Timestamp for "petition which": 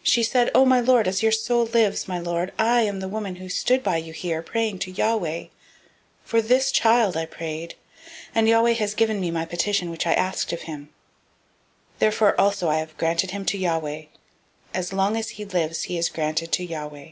9.44-10.06